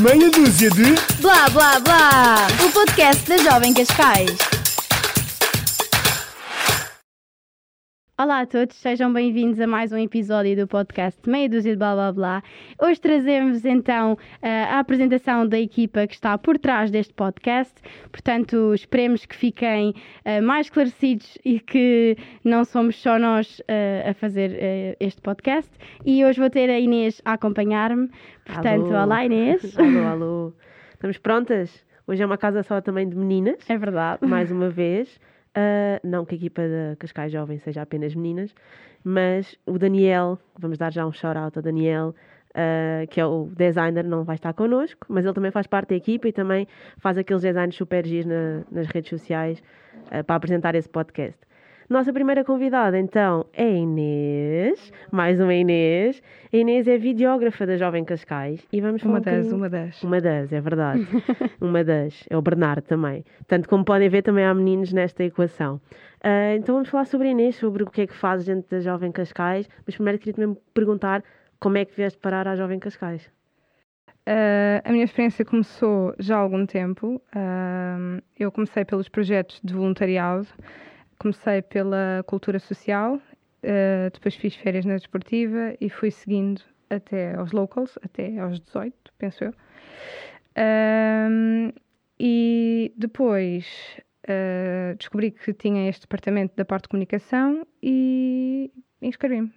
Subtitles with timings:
[0.00, 0.94] Meia dúzia de.
[1.20, 2.46] Blá blá blá!
[2.64, 4.53] O podcast da Jovem Cascais.
[8.16, 11.94] Olá a todos, sejam bem-vindos a mais um episódio do podcast Meia Dúzia de Blá
[11.94, 12.42] Blá Blá.
[12.80, 17.74] Hoje trazemos então eh, a apresentação da equipa que está por trás deste podcast,
[18.12, 19.94] portanto, esperemos que fiquem
[20.24, 25.72] eh, mais esclarecidos e que não somos só nós eh, a fazer este podcast.
[26.06, 28.08] E hoje vou ter a Inês a acompanhar-me,
[28.44, 29.02] portanto, Alô.
[29.02, 29.74] olá Inês.
[29.76, 30.52] alô, alô.
[30.92, 31.84] Estamos prontas?
[32.06, 34.24] Hoje é uma casa só também de meninas, É verdade.
[34.24, 35.18] mais uma vez.
[35.54, 38.54] Ah, não que a equipa da Cascais Jovem seja apenas meninas,
[39.04, 42.14] mas o Daniel, vamos dar já um shout-out ao Daniel,
[42.54, 45.96] ah, que é o designer, não vai estar connosco, mas ele também faz parte da
[45.96, 46.66] equipa e também
[46.98, 49.62] faz aqueles designs super giros na- nas redes sociais
[50.10, 51.38] ah, para apresentar esse podcast.
[51.88, 56.22] Nossa primeira convidada, então, é a Inês, mais uma Inês.
[56.52, 59.68] A Inês é videógrafa da Jovem Cascais e vamos falar Uma um das, bocadinho- uma
[59.70, 60.02] das.
[60.02, 61.06] uma das, é verdade.
[61.60, 62.24] uma das.
[62.30, 63.22] É o Bernardo também.
[63.38, 65.78] Portanto, como podem ver, também há meninos nesta equação.
[66.22, 68.80] Ah, então vamos falar sobre a Inês, sobre o que é que fazes dentro da
[68.80, 69.68] Jovem Cascais.
[69.86, 71.22] Mas primeiro queria também perguntar
[71.60, 73.30] como é que vieste parar à Jovem Cascais.
[74.26, 77.20] Ah, a minha experiência começou já há algum tempo.
[77.34, 80.46] Ah, eu comecei pelos projetos de voluntariado,
[81.24, 83.18] comecei pela cultura social,
[83.62, 88.94] ah, depois fiz férias na desportiva e fui seguindo até aos locals, até aos 18,
[89.16, 89.54] penso eu.
[90.54, 91.26] Ah,
[92.20, 93.66] e depois
[94.28, 99.50] ah, descobri que tinha este departamento da parte de comunicação e inscrevi-me.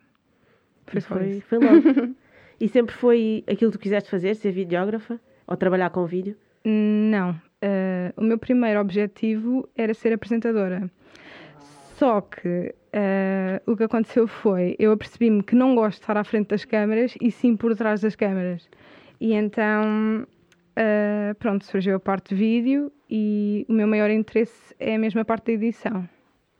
[0.86, 2.16] Foi foi, foi logo.
[2.62, 5.20] e sempre foi aquilo que tu quiseste fazer, ser videógrafa?
[5.46, 6.38] Ou trabalhar com vídeo?
[6.64, 7.40] Não.
[7.62, 10.90] Eh, o meu primeiro objetivo era ser apresentadora.
[11.98, 16.24] Só que eh, o que aconteceu foi, eu apercebi-me que não gosto de estar à
[16.24, 18.70] frente das câmaras e sim por trás das câmaras.
[19.20, 20.28] E então,
[20.76, 25.26] eh, pronto, surgiu a parte de vídeo e o meu maior interesse é a mesma
[25.26, 26.08] parte da edição.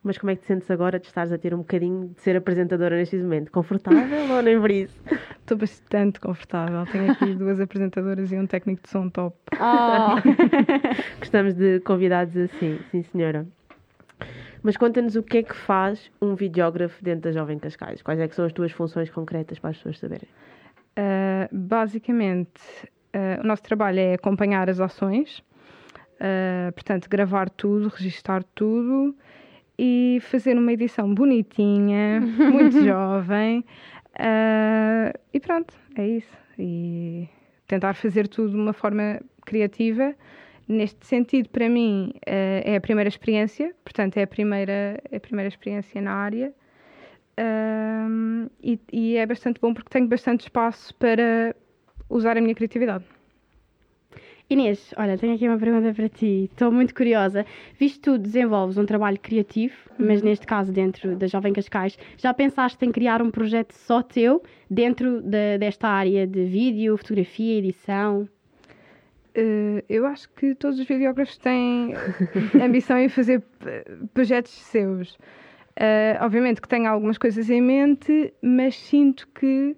[0.02, 2.34] Mas como é que te sentes agora de estares a ter um bocadinho de ser
[2.34, 3.52] apresentadora neste momento?
[3.52, 5.00] Confortável ou nem por isso?
[5.38, 6.84] Estou bastante confortável.
[6.90, 9.36] Tenho aqui duas apresentadoras e um técnico de som top.
[9.54, 10.16] Oh.
[11.20, 13.46] Gostamos de convidados assim, sim senhora.
[14.62, 18.02] Mas conta-nos o que é que faz um videógrafo dentro da Jovem Cascais.
[18.02, 20.28] Quais é que são as tuas funções concretas para as pessoas saberem?
[20.98, 22.60] Uh, basicamente,
[23.14, 25.38] uh, o nosso trabalho é acompanhar as ações,
[26.14, 29.14] uh, portanto, gravar tudo, registar tudo
[29.78, 32.20] e fazer uma edição bonitinha,
[32.52, 33.64] muito jovem.
[35.32, 36.36] e pronto, é isso.
[36.58, 37.28] E
[37.68, 40.16] tentar fazer tudo de uma forma criativa.
[40.68, 42.20] Neste sentido, para mim, uh,
[42.62, 46.52] é a primeira experiência, portanto, é a primeira, é a primeira experiência na área.
[47.40, 51.56] Um, e, e é bastante bom porque tenho bastante espaço para
[52.10, 53.04] usar a minha criatividade.
[54.50, 56.48] Inês, olha, tenho aqui uma pergunta para ti.
[56.50, 57.44] Estou muito curiosa.
[57.78, 62.32] Visto que tu desenvolves um trabalho criativo, mas neste caso dentro da Jovem Cascais, já
[62.32, 68.26] pensaste em criar um projeto só teu dentro da- desta área de vídeo, fotografia, edição?
[69.38, 71.94] Uh, eu acho que todos os videógrafos têm
[72.60, 73.42] ambição em fazer
[74.12, 75.14] projetos seus.
[75.78, 79.76] Uh, obviamente que tenho algumas coisas em mente, mas sinto que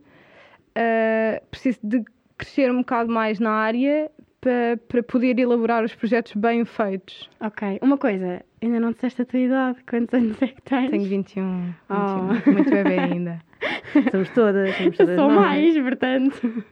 [0.78, 2.02] uh, preciso de
[2.38, 4.10] crescer um bocado mais na área
[4.40, 7.28] para, para poder elaborar os projetos bem feitos.
[7.38, 7.78] Ok.
[7.82, 9.78] Uma coisa, ainda não disseste a tua idade.
[9.88, 10.90] Quantos anos é que tens?
[10.90, 12.50] Tenho 21, 21 Oh.
[12.52, 13.38] muito bebê ainda.
[14.10, 16.64] Somos todas, somos Eu todas sou mais, portanto.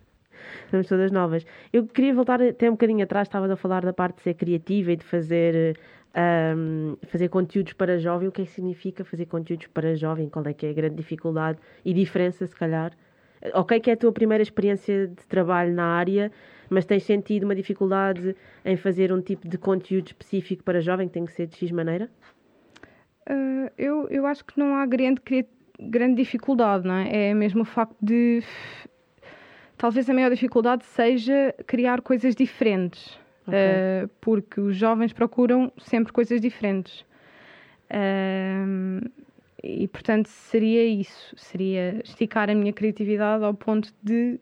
[0.70, 1.46] Somos todas novas.
[1.72, 4.92] Eu queria voltar até um bocadinho atrás, estavas a falar da parte de ser criativa
[4.92, 5.78] e de fazer,
[6.14, 8.28] ahm, fazer conteúdos para jovem.
[8.28, 10.28] O que é que significa fazer conteúdos para jovem?
[10.28, 12.92] Qual é que é a grande dificuldade e diferença, se calhar?
[13.54, 16.30] Ok que é a tua primeira experiência de trabalho na área,
[16.68, 18.34] mas tens sentido uma dificuldade
[18.64, 21.70] em fazer um tipo de conteúdo específico para jovem que tem que ser de X
[21.70, 22.10] maneira?
[23.30, 25.20] Uh, eu, eu acho que não há grande,
[25.78, 27.28] grande dificuldade, não é?
[27.30, 28.42] É mesmo o facto de.
[29.78, 33.18] Talvez a maior dificuldade seja criar coisas diferentes.
[33.46, 33.56] Ok.
[33.56, 37.06] Uh, porque os jovens procuram sempre coisas diferentes.
[37.90, 39.00] Um,
[39.62, 44.38] e portanto seria isso, seria esticar a minha criatividade ao ponto de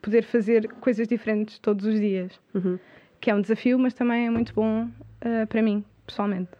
[0.00, 2.38] poder fazer coisas diferentes todos os dias.
[2.54, 2.78] Uhum.
[3.20, 6.50] Que é um desafio, mas também é muito bom uh, para mim, pessoalmente.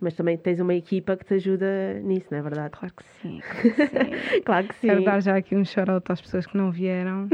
[0.00, 2.70] Mas também tens uma equipa que te ajuda nisso, não é verdade?
[2.70, 4.40] Claro que sim, claro que sim.
[4.42, 4.86] Claro que sim.
[4.88, 7.28] Quero dar já aqui um shout-out às pessoas que não vieram.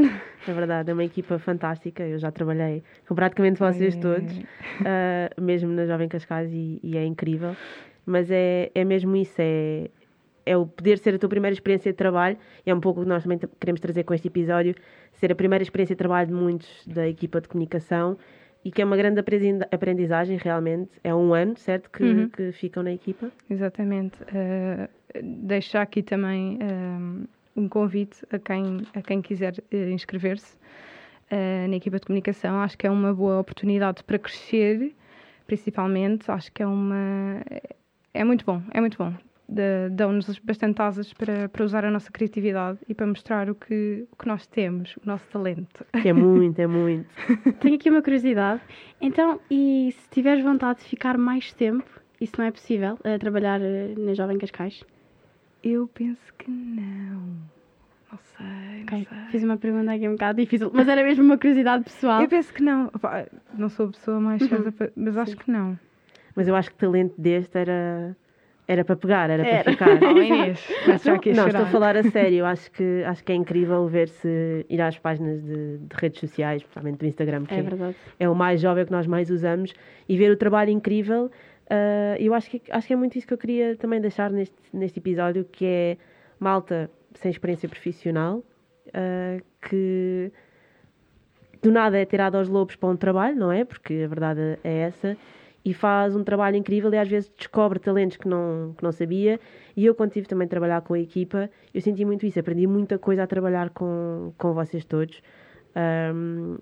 [0.48, 2.02] É verdade, é uma equipa fantástica.
[2.02, 4.00] Eu já trabalhei com praticamente vocês É.
[4.00, 4.40] todos,
[4.84, 7.54] ah, mesmo na Jovem Cascais, e, e é incrível.
[8.04, 9.88] Mas é, é mesmo isso: é,
[10.44, 13.02] é o poder ser a tua primeira experiência de trabalho, e é um pouco o
[13.04, 14.74] que nós também queremos trazer com este episódio,
[15.12, 18.16] ser a primeira experiência de trabalho de muitos da equipa de comunicação
[18.66, 19.20] e que é uma grande
[19.70, 20.90] aprendizagem realmente.
[21.04, 22.28] É um ano, certo, que, Uhum.
[22.28, 23.30] que ficam na equipa.
[23.48, 24.20] Exatamente.
[24.24, 24.88] Uh,
[25.22, 30.56] deixo aqui também um, um convite a quem, a quem quiser eh, inscrever-se
[31.30, 32.60] uh, na equipa de comunicação.
[32.60, 34.92] Acho que é uma boa oportunidade para crescer,
[35.46, 36.28] principalmente.
[36.28, 37.40] Acho que é uma.
[38.12, 39.14] É muito bom, é muito bom.
[39.92, 44.16] Dão-nos bastante asas para, para usar a nossa criatividade e para mostrar o que, o
[44.16, 45.84] que nós temos, o nosso talento.
[46.02, 47.08] Que é muito, é muito.
[47.60, 48.60] Tenho aqui uma curiosidade.
[49.00, 51.84] Então, e se tiveres vontade de ficar mais tempo,
[52.20, 54.82] isso não é possível, a trabalhar eh, na Jovem Cascais?
[55.62, 57.20] Eu penso que não.
[58.10, 59.18] Não sei, não Ok, sei.
[59.30, 62.22] Fiz uma pergunta aqui um bocado difícil, mas era mesmo uma curiosidade pessoal.
[62.22, 62.90] Eu penso que não.
[63.56, 65.78] Não sou a pessoa mais certa, pa- mas acho que não.
[66.34, 68.16] Mas eu acho que talento deste era,
[68.68, 69.62] era para pegar, era, Era.
[69.64, 69.98] para ficar.
[70.02, 71.48] Oh, Inês, começo já aqui a não, chorar.
[71.60, 72.44] estou a falar a sério.
[72.44, 76.98] Acho que, acho que é incrível ver-se ir às páginas de, de redes sociais, principalmente
[76.98, 77.96] do Instagram, que É verdade.
[78.18, 79.72] é o mais jovem que nós mais usamos,
[80.08, 81.30] e ver o trabalho incrível.
[81.70, 84.56] ah, eu acho que, acho que é muito isso que eu queria também deixar neste,
[84.72, 85.96] neste episódio, que é
[86.40, 88.42] malta sem experiência profissional,
[88.92, 89.38] ah,
[89.68, 90.30] que
[91.62, 93.64] do nada é tirado aos lobos para um trabalho, não é?
[93.64, 95.16] Porque a verdade é essa.
[95.68, 99.40] E faz um trabalho incrível e às vezes descobre talentos que não, que não sabia.
[99.76, 102.38] E eu, quando tive também a trabalhar com a equipa, eu senti muito isso.
[102.38, 105.20] Aprendi muita coisa a trabalhar com, com vocês todos.
[105.74, 106.56] Ahm,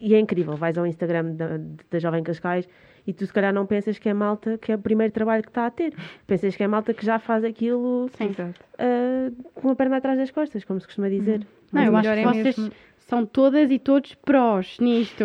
[0.00, 0.56] e é incrível.
[0.56, 1.60] Vais ao Instagram da,
[1.90, 2.66] da Jovem Cascais
[3.06, 5.50] e tu, se calhar, não pensas que é malta que é o primeiro trabalho que
[5.50, 5.92] está a ter.
[6.26, 8.34] Pensas que é malta que já faz aquilo Sim.
[8.78, 11.40] Ah, com a perna atrás das costas, como se costuma dizer.
[11.72, 12.72] Não, Mas eu acho que é vocês mesmo-
[13.10, 15.24] são todas e todos prós nisto.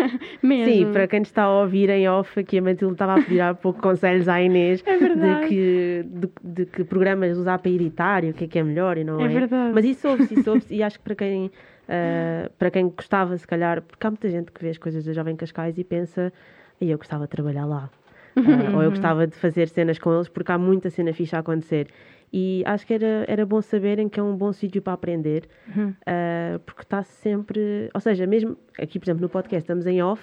[0.42, 0.72] mesmo.
[0.72, 3.54] Sim, para quem está a ouvir em off, aqui a Matilde estava a pedir há
[3.54, 8.30] pouco conselhos à Inês É de, que, de, de que programas usar para editar e
[8.30, 9.24] o que é que é melhor e não é.
[9.26, 9.72] É verdade.
[9.74, 11.50] Mas isso ouve-se, isso ouve-se, e acho que para quem,
[11.88, 15.12] ah, para quem gostava, se calhar, porque há muita gente que vê as coisas da
[15.12, 16.32] Jovem Cascais e pensa,
[16.80, 17.90] "Ei, eu gostava de trabalhar lá.
[18.36, 21.40] Ah, ou eu gostava de fazer cenas com eles porque há muita cena fixa a
[21.40, 21.88] acontecer.
[22.32, 25.44] E acho que era, era bom saberem que é um bom sítio para aprender,
[25.74, 25.94] Uhum.
[26.06, 27.88] ah, porque está sempre.
[27.94, 30.22] Ou seja, mesmo aqui, por exemplo, no podcast, estamos em off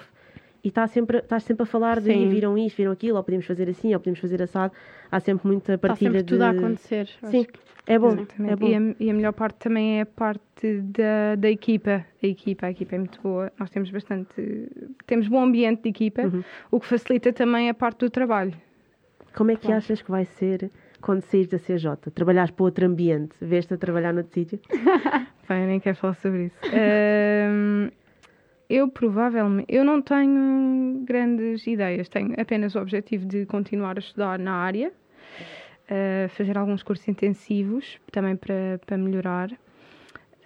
[0.64, 2.30] e está sempre, estás sempre a falar de Sim.
[2.30, 4.72] viram isto, viram aquilo, ou podemos fazer assim, ou podemos fazer assado.
[5.12, 6.34] Há sempre muita Está partilha sempre de.
[6.34, 7.08] tudo a acontecer.
[7.24, 7.46] Sim,
[7.88, 8.14] é bom.
[8.14, 8.54] Exatamente.
[8.54, 8.68] É bom.
[8.68, 12.06] E, a, e a melhor parte também é a parte da, da equipa.
[12.22, 13.52] A equipa, a equipa é muito boa.
[13.60, 14.70] Nós temos bastante.
[15.08, 16.44] Temos bom ambiente de equipa, Uhum.
[16.72, 18.54] o que facilita também a parte do trabalho.
[19.36, 19.78] Como é que Claro.
[19.78, 20.72] achas que vai ser
[21.06, 22.10] quando saís da CJ?
[22.14, 23.36] Trabalhares para outro ambiente?
[23.40, 24.60] Vês-te a trabalhar noutro sítio?
[25.48, 26.56] Bem, nem quero falar sobre isso.
[26.74, 27.90] Ahm,
[28.68, 29.68] eu provavelmente.
[29.70, 32.10] Eu não tenho grandes ideias.
[32.10, 34.92] Tenho apenas o objetivo de continuar a estudar na área,
[35.88, 39.52] a fazer alguns cursos intensivos também para, para melhorar.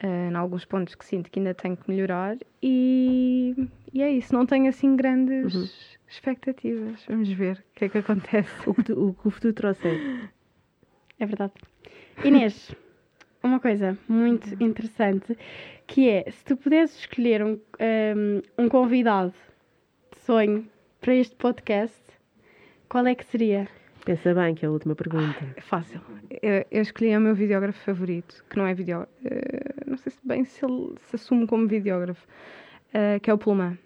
[0.03, 3.55] ah, em alguns pontos que sinto que ainda tenho que melhorar e,
[3.93, 5.69] e é isso, não tenho assim grandes Uhum.
[6.09, 7.05] expectativas.
[7.07, 8.51] Vamos ver o que é que acontece.
[8.69, 9.97] O que, tu- o que o futuro trouxer.
[11.19, 11.53] É verdade.
[12.23, 12.73] Inês,
[13.43, 15.37] uma coisa muito interessante
[15.85, 19.33] que é se tu pudesses escolher um, um, um convidado
[20.13, 20.67] de sonho
[21.01, 22.01] para este podcast,
[22.87, 23.67] qual é que seria?
[24.05, 25.45] Pensa bem que é a última pergunta.
[25.55, 26.01] É fácil.
[26.41, 29.11] Eu, eu escolhi o meu videógrafo favorito, que não é videógrafo.
[29.85, 32.25] não sei se bem se ele se assume como videógrafo,
[32.93, 33.77] eh, que é o Pullman.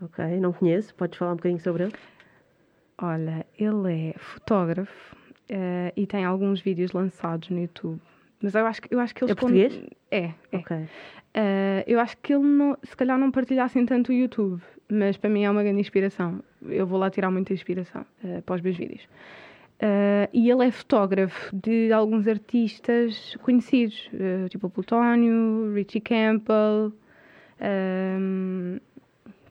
[0.00, 0.94] Ok, não conheço.
[0.94, 1.92] Podes falar um bocadinho sobre ele?
[2.98, 5.16] Olha, ele é fotógrafo
[5.48, 8.00] eh, e tem alguns vídeos lançados no YouTube.
[8.42, 9.80] Mas eu acho que, eu acho que ele É português?
[10.10, 10.56] É, é.
[10.56, 10.76] Ok.
[11.34, 15.16] Eh, eu acho que ele não, se calhar não partilha assim tanto o YouTube, mas
[15.16, 16.42] para mim é uma grande inspiração.
[16.62, 19.06] Eu vou lá tirar muita inspiração eh, para os meus vídeos.
[19.78, 24.08] Eh, e ele é fotógrafo de alguns artistas conhecidos,
[24.50, 26.92] tipo Plutónio, Richie Campbell.
[27.60, 28.78] ehm,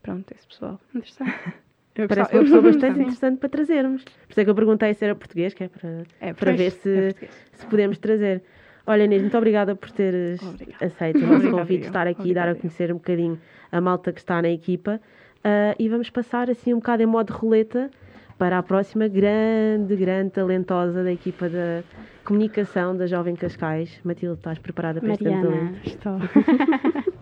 [0.01, 0.79] pronto, esse pessoal.
[0.93, 1.31] Interessante.
[1.97, 4.03] Eu Parece gostava- uma pessoa bastante interessante para trazermos.
[4.03, 6.57] Por isso é que eu perguntei se era português, que é para, É, para pois,
[6.57, 7.31] ver é se, português.
[7.53, 8.43] se podemos trazer.
[8.87, 10.85] Olha, Inês, muito obrigada por teres Obrigada.
[10.85, 11.87] aceito o nosso convite, eu.
[11.87, 13.39] estar aqui e dar a conhecer um bocadinho
[13.71, 14.99] a malta que está na equipa.
[15.43, 17.89] Ah, e vamos passar assim um bocado em modo roleta
[18.37, 21.81] para a próxima grande, grande talentosa da equipa da
[22.25, 23.99] comunicação da Jovem Cascais.
[24.03, 25.87] Matilde, estás preparada para este Mariana, talento?
[25.87, 26.17] estou.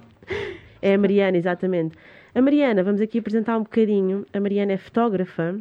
[0.82, 1.96] É a Mariana, exatamente.
[2.36, 4.26] A Mariana, vamos aqui apresentar um bocadinho.
[4.34, 5.56] A Mariana é fotógrafa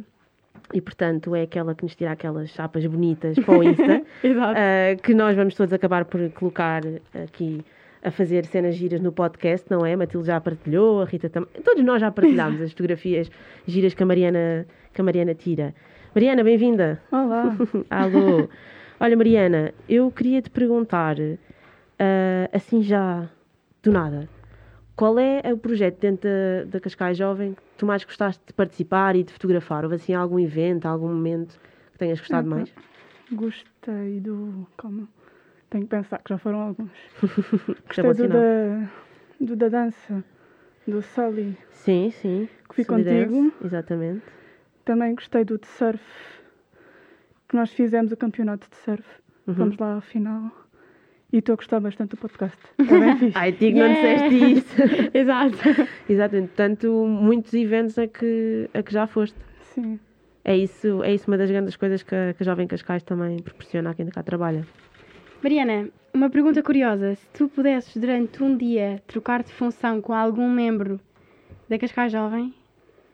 [0.73, 4.59] e, portanto, é aquela que nos tira aquelas chapas bonitas para o Insta, Exato.
[4.59, 6.81] ah, que nós vamos todos acabar por colocar
[7.23, 7.63] aqui
[8.03, 9.93] a fazer cenas giras no podcast, não é?
[9.93, 11.49] A Matilde já partilhou, a Rita também.
[11.63, 13.29] Todos nós já partilhámos as fotografias
[13.67, 15.75] giras que a Mariana, que a Mariana tira.
[16.15, 16.99] Mariana, bem-vinda.
[17.11, 17.55] Olá.
[17.89, 18.49] Alô.
[18.99, 21.17] Olha, Mariana, eu queria te perguntar,
[21.99, 23.29] ah, assim já,
[23.83, 24.27] do nada,
[24.95, 29.15] qual é o projeto dentro da, da Cascais Jovem que tu mais gostaste de participar
[29.15, 29.83] e de fotografar?
[29.83, 31.59] Houve assim algum evento, algum momento
[31.91, 32.73] que tenhas gostado mais?
[33.31, 34.67] Gostei do.
[34.77, 35.07] Calma.
[35.69, 36.91] Tenho que pensar que já foram alguns.
[37.97, 38.89] É Gostei do da,
[39.39, 40.23] do da dança,
[40.87, 41.57] do Sully.
[41.71, 42.47] Sim, sim.
[42.69, 43.53] Que fui Solidez, contigo.
[43.63, 44.23] Exatamente.
[44.85, 46.03] Também gostei do de surf,
[47.49, 49.03] que nós fizemos o campeonato de surf.
[49.47, 49.53] Uhum.
[49.53, 50.51] Vamos lá ao final.
[51.33, 52.59] E estou a gostar bastante do podcast.
[52.77, 53.37] É bem fixe.
[53.37, 54.75] Ai, Tigo, não disseste isso.
[55.17, 55.57] Exato.
[56.07, 56.47] Exatamente.
[56.49, 59.35] Portanto, muitos eventos a que, a que já foste.
[59.73, 59.99] Sim.
[60.45, 63.41] É isso, é isso uma das grandes coisas que a, que a Jovem Cascais também
[63.41, 64.63] proporciona a quem cá trabalha.
[65.41, 67.15] Mariana, uma pergunta curiosa.
[67.15, 70.99] Se tu pudesses, durante um dia, trocar de função com algum membro
[71.67, 72.53] da Cascais Jovem,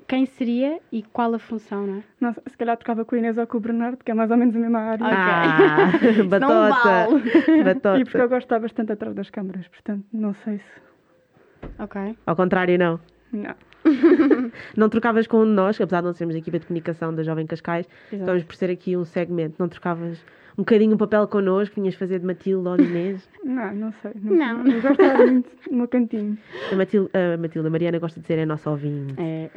[0.09, 2.03] quem seria e qual a função, não é?
[2.19, 4.37] Não, se calhar tocava com a Inês ou com o Bernardo, que é mais ou
[4.37, 5.05] menos a mesma área.
[5.05, 5.15] Ok.
[6.09, 6.69] Ah, Não batota.
[6.83, 7.63] vale.
[7.63, 7.99] batota.
[7.99, 11.69] E porque eu gosto de estar bastante atrás das câmaras, portanto, não sei se.
[11.77, 12.17] Ok.
[12.25, 12.99] Ao contrário, não.
[13.31, 13.55] Não.
[14.75, 17.23] Não trocavas com um de nós, apesar de não sermos a equipa de comunicação da
[17.23, 18.15] Jovem Cascais, Exato.
[18.23, 19.55] estamos por ser aqui um segmento.
[19.57, 20.19] Não trocavas
[20.59, 23.29] um bocadinho o papel connosco, vinhas fazer de Matilde ou de Inês.
[23.45, 24.11] Não, não sei.
[24.21, 24.67] Não.
[24.67, 26.37] Eu gosto estar muito no meu cantinho.
[26.71, 29.15] A Matilde, a Matilde, a Mariana gosta de ser a nossa ouvinte.
[29.17, 29.49] É.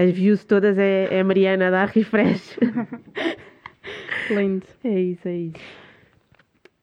[0.00, 2.58] As views todas é, é a Mariana da Refresh.
[4.30, 4.66] Lindo.
[4.84, 5.60] É isso, é isso.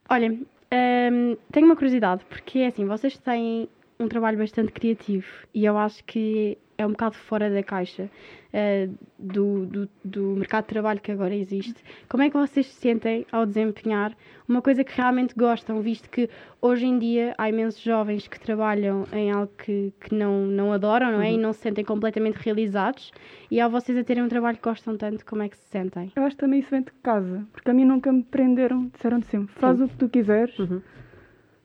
[0.10, 5.66] Olha, hum, tenho uma curiosidade, porque é assim, vocês têm um trabalho bastante criativo e
[5.66, 8.10] eu acho que é um bocado fora da caixa
[8.54, 11.76] eh, do, do, do mercado de trabalho que agora existe.
[12.08, 14.16] Como é que vocês se sentem ao desempenhar
[14.48, 16.30] uma coisa que realmente gostam, visto que
[16.62, 21.12] hoje em dia há imensos jovens que trabalham em algo que, que não, não adoram,
[21.12, 21.34] não é?
[21.34, 23.12] E não se sentem completamente realizados.
[23.52, 26.12] E ao vocês a terem um trabalho que gostam tanto, como é que se sentem?
[26.16, 29.22] Eu acho que também isso vem de casa, porque a mim nunca me prenderam, disseram
[29.24, 29.84] sempre: faz Sim.
[29.84, 30.82] o que tu quiseres, Uhum.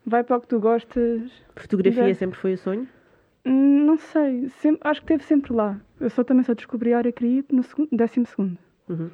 [0.05, 1.31] vai para o que tu gostas.
[1.55, 2.89] Fotografia sempre foi o sonho?
[3.45, 5.81] Não sei, sempre, acho que esteve sempre lá.
[6.01, 8.59] Eu só também só descobri a área CRI no segundo, décimo segundo.
[8.89, 9.11] Uhum.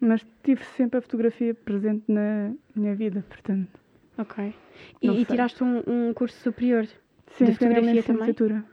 [0.00, 3.80] Mas tive sempre a fotografia presente na minha vida, portanto.
[4.16, 4.54] Ok.
[5.02, 6.86] E, e tiraste um, um curso superior
[7.32, 7.94] Sim, De fotografia também?
[7.94, 8.64] licenciatura.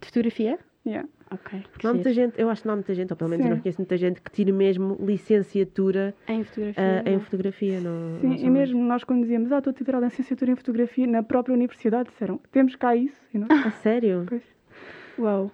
[0.00, 0.58] de fotografia?
[0.86, 1.08] Yeah.
[1.32, 1.62] Ok.
[1.78, 3.44] que Não há muita gente, eu acho que não há muita gente, ou pelo menos
[3.44, 3.62] eu não Sim.
[3.62, 6.82] conheço muita gente que tire mesmo licenciatura Em fotografia.
[6.82, 7.20] ah, em não?
[7.20, 7.80] fotografia.
[7.80, 10.56] Não, Sim, não e mesmo nós quando dizíamos, ah, estou a tirar a licenciatura em
[10.56, 13.20] fotografia na própria universidade, disseram, temos cá isso.
[13.32, 13.66] E nós, muitos.
[13.66, 14.26] A sério?
[14.28, 14.42] pois,
[15.18, 15.50] Uau,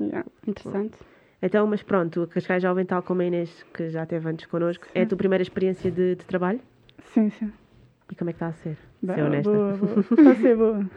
[0.00, 0.26] yeah.
[0.46, 0.98] interessante.
[1.40, 4.86] Então, mas pronto, a Cascais Jovem, tal como a Inês, que já esteve antes connosco,
[4.94, 5.08] é a Sim.
[5.08, 6.60] tua primeira experiência de, de trabalho?
[7.12, 7.52] Sim, sim.
[8.10, 8.76] E como é que está a ser?
[9.02, 9.50] Bem, Ser honesta.
[9.52, 10.00] boa, boa.
[10.10, 10.90] Está a ser boa.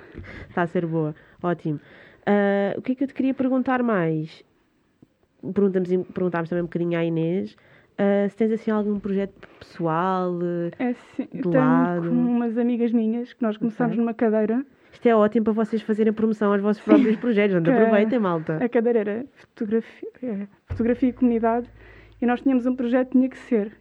[0.49, 1.15] Está a ser boa.
[1.43, 1.79] Ótimo.
[2.25, 4.43] Ah, o que é que eu te queria perguntar mais?
[5.53, 7.55] Perguntamos, perguntámos também um bocadinho à Inês.
[7.97, 10.37] ah, se tens assim algum projeto pessoal?
[10.41, 12.09] eh, É assim, De tenho lado.
[12.09, 14.01] com umas amigas minhas que nós começámos Ok.
[14.01, 14.65] numa cadeira.
[14.91, 17.55] Isto é ótimo para vocês fazerem promoção aos vossos próprios projetos.
[17.55, 18.57] Onde aproveitem, malta.
[18.57, 21.69] A cadeira era fotografia, é, fotografia e comunidade
[22.21, 23.71] e nós tínhamos um projeto que tinha que ser.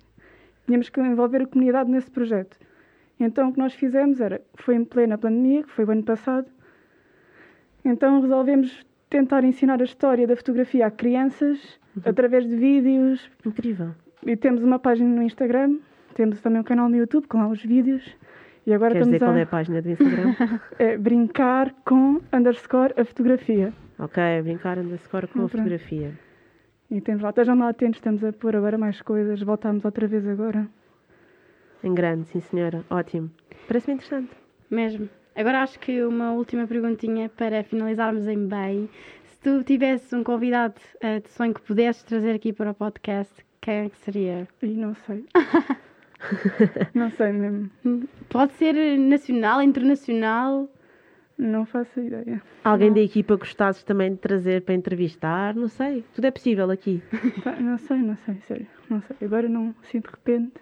[0.67, 2.59] Tínhamos que envolver a comunidade nesse projeto.
[3.19, 6.47] Então o que nós fizemos era, foi em plena pandemia, que foi o ano passado,
[7.89, 12.03] então resolvemos tentar ensinar a história da fotografia a crianças Uhum.
[12.05, 13.91] através de vídeos Incrível.
[14.25, 15.79] e temos uma página no Instagram,
[16.15, 18.05] temos também um canal no YouTube com lá os vídeos
[18.67, 20.35] e agora Queres dizer estamos qual é a a página do Instagram?
[20.79, 23.73] é, brincar com underscore a fotografia.
[23.99, 25.51] ok, brincar underscore com a Pronto.
[25.53, 26.13] fotografia.
[26.91, 30.27] E temos lá, estejam lá atentos, estamos a pôr agora mais coisas, voltámos outra vez
[30.29, 30.69] agora.
[31.83, 32.85] Em grande, sim senhora.
[32.91, 33.31] Ótimo.
[33.67, 34.31] Parece-me interessante.
[34.71, 35.09] Mesmo.
[35.39, 38.91] Agora acho que uma última perguntinha para finalizarmos em bem.
[39.25, 43.33] Se tu tivesses um convidado eh, de sonho que pudesses trazer aqui para o podcast,
[43.61, 44.49] quem é que seria?
[44.61, 45.25] E não sei.
[46.93, 47.71] não sei mesmo.
[48.29, 50.69] Pode ser nacional, internacional.
[51.39, 52.43] Não faço ideia.
[52.65, 52.95] Alguém Não.
[52.97, 55.55] da equipa gostasses também de trazer para entrevistar?
[55.55, 56.05] Não sei.
[56.17, 57.01] Tudo é possível aqui.
[57.61, 58.67] Não sei, não sei, sério.
[58.91, 59.17] Não sei.
[59.25, 60.55] Agora não, assim de repente.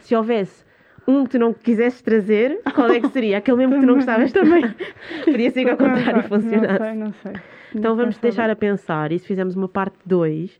[0.00, 0.65] Se houvesse
[1.06, 3.38] um que tu não quisesses trazer, qual é que seria?
[3.38, 4.62] Aquele mesmo que tu não gostavas também.
[5.24, 6.78] Podia ser que ao contrário Não funcionasse.
[6.84, 7.32] sei, não sei.
[7.78, 8.22] Então vamos pensava.
[8.22, 10.58] deixar a pensar e se fizermos uma parte 2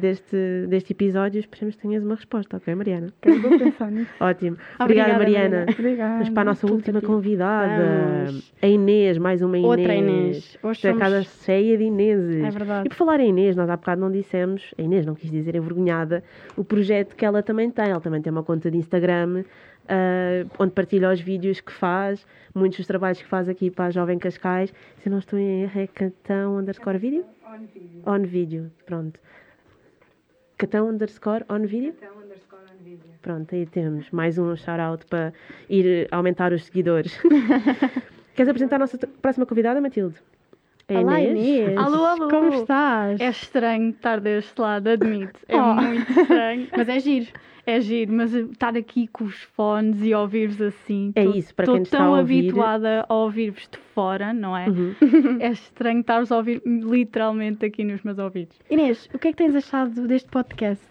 [0.00, 3.12] deste, deste episódio, esperemos que tenhas uma resposta, ok, Mariana?
[3.22, 4.10] Ok, Vou pensar nisso.
[4.20, 4.56] Ótimo.
[4.80, 5.48] Obrigada, Obrigada, Mariana.
[5.48, 5.72] Mariana.
[5.78, 6.18] Obrigada.
[6.18, 7.06] Mas para a nossa última aqui.
[7.06, 8.52] convidada, Vamos.
[8.60, 9.70] a Inês, mais uma Inês.
[9.78, 10.58] Outra Inês.
[10.62, 10.98] Hoje é somos...
[10.98, 12.42] casa cheia de Ineses.
[12.44, 12.86] É verdade.
[12.86, 15.54] E por falar em Inês, nós há bocado não dissemos, a Inês não quis dizer
[15.54, 16.24] envergonhada,
[16.56, 17.88] o projeto que ela também tem.
[17.90, 19.44] Ela também tem uma conta de Instagram
[19.88, 23.90] ah, onde partilha os vídeos que faz, muitos dos trabalhos que faz aqui para a
[23.90, 24.72] Jovem Cascais.
[25.02, 27.24] Se eu não estou em erro, é Catão underscore vídeo?
[27.46, 28.02] On vídeo.
[28.06, 29.20] On vídeo, pronto.
[30.58, 31.94] Catão underscore on vídeo?
[33.20, 35.32] Pronto, aí temos mais um shout-out para
[35.68, 37.16] ir aumentar os seguidores.
[38.34, 40.16] Queres apresentar a nossa próxima convidada, Matilde?
[40.88, 41.76] É Olá, Inês.
[41.78, 42.28] Alô, alô.
[42.28, 43.20] Como estás?
[43.20, 45.38] É estranho estar deste lado, admito.
[45.48, 45.74] É Oh.
[45.74, 46.68] muito estranho.
[46.76, 47.26] Mas é giro.
[47.64, 51.12] É giro, mas estar aqui com os fones e ouvir-vos assim.
[51.14, 52.40] É tô- isso, para quem está tão a ouvir.
[52.48, 54.68] habituada a ouvir-vos de fora, não é?
[54.68, 54.94] Uhum.
[55.40, 58.56] É estranho estar-vos a ouvir literalmente aqui nos meus ouvidos.
[58.70, 60.84] Inês, o que é que tens achado deste podcast?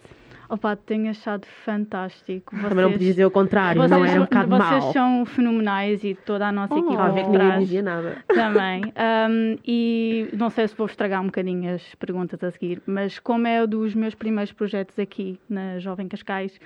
[0.52, 2.54] Opa, tenho achado fantástico.
[2.54, 4.92] Vocês, Também não podias dizer o contrário, vocês, não era um bocado vocês mau.
[4.92, 6.78] são fenomenais e toda a nossa Oh.
[6.78, 8.18] equipa ver por trás dizia nada.
[8.28, 8.82] também.
[8.84, 13.46] Um, e não sei se vou estragar um bocadinho as perguntas a seguir, mas como
[13.46, 16.60] é um dos meus primeiros projetos aqui na Jovem Cascais,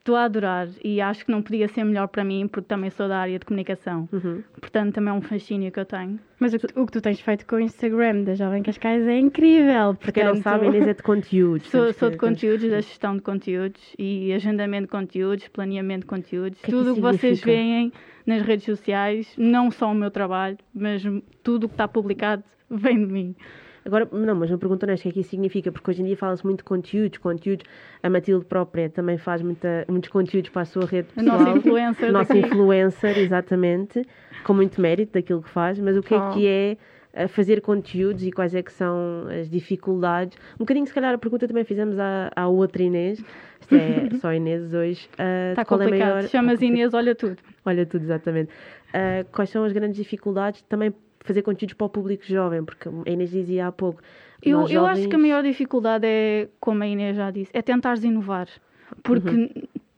[0.00, 3.06] estou a adorar e acho que não podia ser melhor para mim, porque também sou
[3.06, 4.08] da área de comunicação.
[4.12, 4.42] Uhum.
[4.60, 6.18] Portanto, também é um fascínio que eu tenho.
[6.38, 9.06] Mas o que, tu- o que tu tens feito com o Instagram da Jovem Cascais
[9.06, 9.94] é incrível.
[9.94, 11.68] Para quem não sabe, Inês é de conteúdos.
[11.68, 16.06] Sou, sou que- de conteúdos, da gestão de conteúdos e agendamento de conteúdos, planeamento de
[16.06, 17.92] conteúdos, que é que tudo o isso que vocês veem
[18.26, 21.02] nas redes sociais, não só o meu trabalho, mas
[21.42, 23.34] tudo o que está publicado vem de mim.
[23.84, 25.72] Agora, não, mas uma pergunta honesta, o que é que isso significa?
[25.72, 27.64] Porque hoje em dia fala-se muito de conteúdos, conteúdos.
[28.02, 31.38] A Matilde própria também faz muita, muitos conteúdos para a sua rede A pessoal.
[31.40, 32.46] nossa influencer Nossa daqui.
[32.46, 34.06] influencer, exatamente,
[34.44, 36.30] com muito mérito daquilo que faz, mas o que é Oh.
[36.32, 36.76] que é
[37.12, 40.36] eh, fazer conteúdos e quais é que são as dificuldades?
[40.56, 43.18] Um bocadinho, se calhar, a pergunta também fizemos à, à outra Inês,
[43.60, 45.08] isto é só Inês hoje.
[45.18, 46.08] eh, Está é complicado.
[46.16, 47.36] maior- Chamas Inês, olha tudo.
[47.64, 48.50] Olha tudo, exatamente.
[48.92, 52.64] Ah, quais são as grandes dificuldades de também fazer conteúdos para o público jovem?
[52.64, 54.00] Porque a Inês dizia há pouco.
[54.42, 57.50] Eu, nós eu acho que a jovens- maior dificuldade é, como a Inês já disse,
[57.54, 58.48] é tentares inovar.
[59.02, 59.48] Porque Uhum.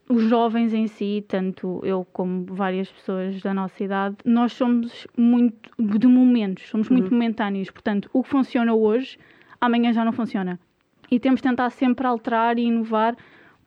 [0.09, 5.71] os jovens em si, tanto eu como várias pessoas da nossa idade, nós somos muito
[5.79, 7.13] de momentos, somos muito Uhum.
[7.13, 7.69] momentâneos.
[7.71, 9.17] Portanto, o que funciona hoje,
[9.59, 10.59] amanhã já não funciona.
[11.09, 13.15] E temos de tentar sempre alterar e inovar,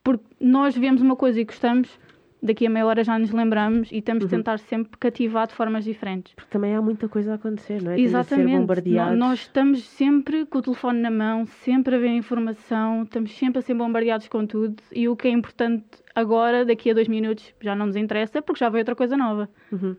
[0.04, 1.98] porque nós vemos uma coisa e gostamos,
[2.46, 4.38] daqui a meia hora já nos lembramos e temos de Uhum.
[4.40, 6.32] tentar sempre cativar de formas diferentes.
[6.34, 8.00] Porque também há muita coisa a acontecer, não é?
[8.00, 8.56] Exatamente.
[8.60, 9.12] bombardeados.
[9.12, 13.58] No- Nós estamos sempre com o telefone na mão, sempre a ver informação, estamos sempre
[13.58, 17.52] a ser bombardeados com tudo e o que é importante agora, daqui a dois minutos,
[17.60, 19.48] já não nos interessa porque já veio outra coisa nova.
[19.70, 19.96] Uhum.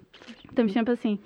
[0.49, 1.19] Estamos sempre assim.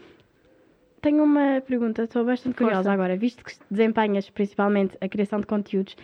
[1.01, 2.63] Tenho uma pergunta, estou bastante Força.
[2.65, 3.17] curiosa agora.
[3.17, 5.95] Visto que desempenhas principalmente a criação de conteúdos,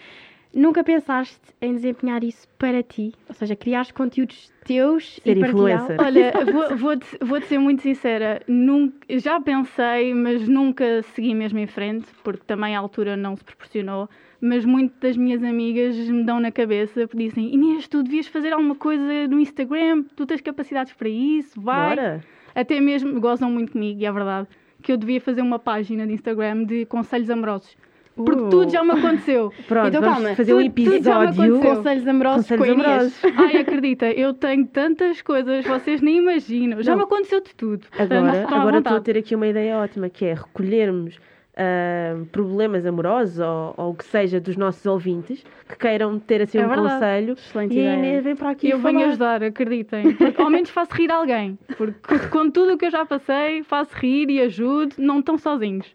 [0.53, 3.13] nunca pensaste em desempenhar isso para ti?
[3.27, 5.97] Ou seja, criar conteúdos teus Ser e influencer.
[6.01, 11.67] Olha, vou- vou-te vou ser muito sincera, nunca, já pensei, mas nunca segui mesmo em
[11.67, 14.09] frente, porque também a altura não se proporcionou.
[14.39, 18.75] Mas muitas das minhas amigas me dão na cabeça, dizem: Inês, tu devias fazer alguma
[18.75, 21.95] coisa no Instagram, tu tens capacidades para isso, vai.
[21.95, 22.23] Bora!
[22.53, 24.47] Até mesmo gozam muito comigo, e é verdade,
[24.83, 27.75] que eu devia fazer uma página de Instagram de conselhos amorosos.
[28.17, 28.49] Porque Uh.
[28.49, 29.53] tudo já me aconteceu.
[29.67, 30.35] Pronto, Então, vamos calma.
[30.35, 31.55] fazer um Tudo- tudo já me episódio.
[31.55, 31.75] aconteceu.
[31.75, 33.13] Conselhos amorosos Conselhos com amorosos.
[33.37, 36.81] Ai, acredita, eu tenho tantas coisas, vocês nem imaginam.
[36.81, 36.97] Já Não.
[36.97, 37.85] me aconteceu de tudo.
[37.97, 41.19] Agora, agora estou a ter aqui uma ideia ótima, que é recolhermos
[41.59, 46.59] ah, problemas amorosos ou, ou o que seja dos nossos ouvintes que queiram ter assim
[46.59, 46.89] É um verdade.
[46.93, 47.97] conselho Excelente e a ideia.
[47.97, 48.91] Inês vem para aqui Eu falar.
[48.93, 50.13] venho ajudar, acreditem.
[50.13, 51.57] Porque ao menos faço rir alguém.
[51.75, 55.91] Porque com tudo o que eu já passei, faço rir e ajudo, não estão sozinhos.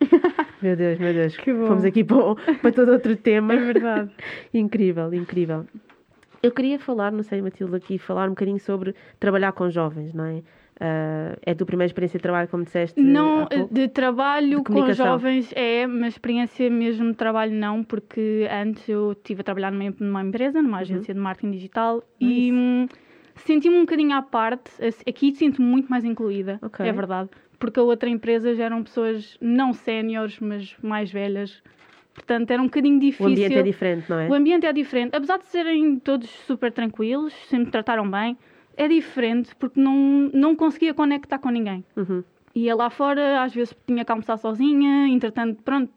[0.61, 1.37] Meu Deus, meu Deus.
[1.37, 1.67] Que bom.
[1.69, 3.55] Fomos aqui para, para todo outro tema.
[3.55, 4.11] É verdade.
[4.53, 5.65] incrível, incrível.
[6.43, 10.25] Eu queria falar, não sei, Matilde, aqui, falar um bocadinho sobre trabalhar com jovens, não
[10.25, 10.43] é?
[10.81, 13.01] Ah, é a tua primeira experiência de trabalho, como disseste?
[13.01, 18.89] Não, de trabalho De com jovens é, mas experiência mesmo de trabalho não, porque antes
[18.89, 22.87] eu estive a trabalhar numa, numa empresa, numa agência de marketing digital e hum,
[23.37, 24.71] senti-me um bocadinho à parte.
[25.07, 26.85] Aqui sinto-me muito mais incluída, Ok.
[26.85, 27.31] é verdade.
[27.59, 31.63] Porque a outra empresa já eram pessoas não séniores, mas mais velhas.
[32.13, 33.31] Portanto, era um bocadinho O difícil.
[33.31, 34.29] ambiente é diferente, não é?
[34.29, 35.15] O ambiente é diferente.
[35.15, 38.37] Apesar de serem todos super tranquilos, sempre me trataram bem,
[38.77, 41.85] é diferente porque não, não conseguia conectar com ninguém.
[41.97, 42.23] Uhum.
[42.55, 45.91] Ia lá fora, às vezes tinha que almoçar sozinha, entretanto, pronto,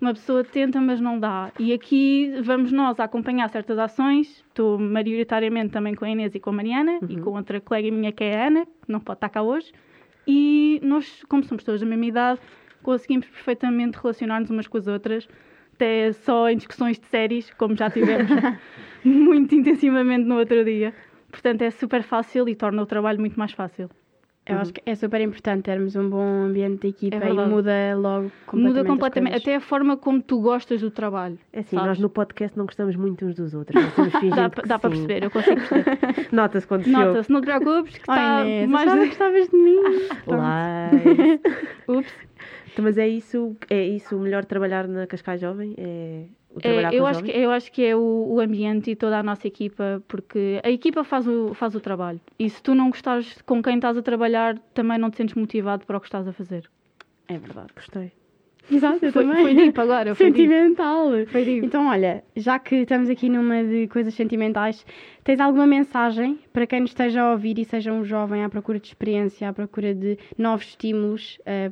[0.00, 1.50] uma pessoa tenta, mas não dá.
[1.58, 4.44] E aqui vamos nós a acompanhar certas ações.
[4.48, 8.12] Estou maioritariamente também com a Inês e com a Mariana e com outra colega minha
[8.12, 9.72] que é a Ana, que não pode estar cá hoje.
[10.26, 12.40] E nós, como somos todos da mesma idade,
[12.82, 15.28] conseguimos perfeitamente relacionar-nos umas com as outras,
[15.74, 18.30] até só em discussões de séries, como já tivemos
[19.04, 20.92] muito intensivamente no outro dia.
[21.36, 23.90] Portanto, é super fácil e torna o trabalho muito mais fácil.
[24.46, 27.72] Eu acho que é super importante termos um bom ambiente de equipa É e muda
[27.96, 31.38] logo completamente Muda completamente, até a forma como tu gostas do trabalho.
[31.52, 31.88] É assim, sabes?
[31.88, 33.82] nós no podcast não gostamos muito uns dos outros.
[34.34, 35.98] Dá, dá para perceber, eu consigo perceber.
[36.32, 36.86] Nota-se quando.
[36.86, 38.88] Nota-se, não te preocupes, que está mais.
[38.88, 39.80] achava que gostavas de mim.
[41.88, 42.14] Ups.
[42.72, 46.24] Então, Mas é isso, é isso, o melhor trabalhar na Cascais Jovem é
[46.56, 47.32] o trabalhar É, eu, com acho jovens?
[47.32, 50.70] que, eu acho que é o, o ambiente e toda a nossa equipa, porque a
[50.70, 52.20] equipa faz o, faz o trabalho.
[52.38, 55.84] E se tu não gostares com quem estás a trabalhar, também não te sentes motivado
[55.86, 56.68] para o que estás a fazer.
[57.28, 57.68] É verdade.
[57.74, 58.12] Gostei.
[58.68, 59.42] Exato, eu Foi, também.
[59.44, 60.48] foi deep agora, foi deep.
[60.48, 61.08] Sentimental.
[61.28, 61.64] Foi deep.
[61.66, 64.84] Então, olha, já que estamos aqui numa de coisas sentimentais,
[65.22, 68.80] tens alguma mensagem para quem nos esteja a ouvir e seja um jovem à procura
[68.80, 71.70] de experiência, à procura de novos estímulos eh,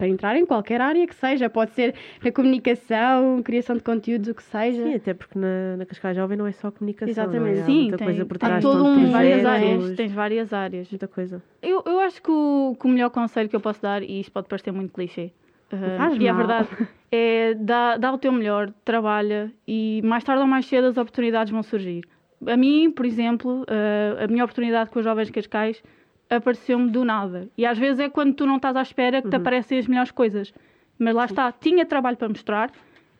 [0.00, 1.50] para entrar em qualquer área que seja?
[1.50, 4.82] Pode ser na comunicação, criação de conteúdos, o que seja.
[4.82, 7.10] Sim, até porque na, na Cascais Jovem não é só comunicação.
[7.10, 7.56] Exatamente.
[7.56, 7.60] Não é?
[7.60, 8.62] Há Sim, muita tem, coisa por tem trás.
[8.62, 9.96] todo tanto um, várias áreas.
[9.96, 10.90] Tens várias áreas.
[10.90, 11.42] Muita coisa.
[11.60, 14.32] Eu, eu acho que o, que o melhor conselho que eu posso dar, e isto
[14.32, 15.32] pode parecer muito clichê,
[15.70, 16.38] uh, faz e é mal.
[16.38, 16.68] verdade,
[17.12, 21.52] é dá, dá o teu melhor, trabalha e mais tarde ou mais cedo as oportunidades
[21.52, 22.04] vão surgir.
[22.46, 25.82] A mim, por exemplo, uh, a minha oportunidade com os Jovens Cascais
[26.30, 27.48] apareceu-me do nada.
[27.58, 30.12] E às vezes é quando tu não estás à espera que te aparecem as melhores
[30.12, 30.54] coisas.
[30.98, 32.70] Mas lá está, tinha trabalho para mostrar